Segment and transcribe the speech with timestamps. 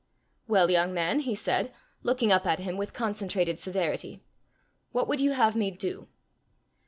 [0.47, 4.19] "Well, young man," he said, looking up at him with concentrated severity,
[4.93, 6.07] "what would you have me do?"